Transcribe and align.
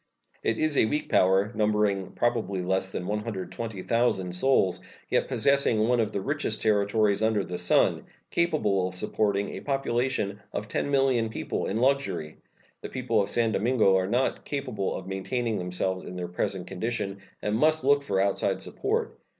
It 0.41 0.57
is 0.57 0.77
a 0.77 0.85
weak 0.87 1.09
power, 1.09 1.51
numbering 1.53 2.13
probably 2.13 2.63
less 2.63 2.89
than 2.91 3.05
120,000 3.05 4.33
souls, 4.33 4.79
and 4.79 4.85
yet 5.09 5.27
possessing 5.27 5.87
one 5.87 5.99
of 5.99 6.11
the 6.11 6.21
richest 6.21 6.59
territories 6.63 7.21
under 7.21 7.43
the 7.43 7.59
sun, 7.59 8.05
capable 8.31 8.87
of 8.87 8.95
supporting 8.95 9.49
a 9.51 9.59
population 9.59 10.39
of 10.53 10.67
10,000,000 10.67 11.29
people 11.29 11.67
in 11.67 11.77
luxury. 11.77 12.37
The 12.81 12.89
people 12.89 13.21
of 13.21 13.29
San 13.29 13.51
Domingo 13.51 13.95
are 13.95 14.07
not 14.07 14.43
capable 14.43 14.95
of 14.95 15.05
maintaining 15.05 15.59
themselves 15.59 16.03
in 16.03 16.15
their 16.15 16.27
present 16.27 16.65
condition, 16.65 17.19
and 17.39 17.55
must 17.55 17.83
look 17.83 18.01
for 18.01 18.19
outside 18.19 18.59
support. 18.59 19.19